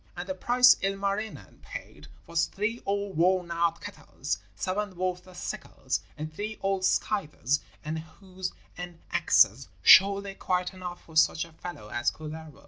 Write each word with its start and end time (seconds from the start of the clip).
And 0.17 0.27
the 0.27 0.33
price 0.33 0.75
Ilmarinen 0.81 1.59
paid 1.61 2.07
was 2.25 2.47
three 2.47 2.81
old 2.87 3.17
worn 3.17 3.51
out 3.51 3.81
kettles, 3.81 4.39
seven 4.55 4.95
worthless 4.95 5.37
sickles, 5.37 5.99
and 6.17 6.33
three 6.33 6.57
old 6.63 6.83
scythes 6.83 7.59
and 7.85 7.99
hoes 7.99 8.51
and 8.75 8.97
axes, 9.11 9.67
surely 9.83 10.33
quite 10.33 10.73
enough 10.73 11.03
for 11.03 11.15
such 11.15 11.45
a 11.45 11.51
fellow 11.53 11.89
as 11.89 12.09
Kullervo. 12.09 12.59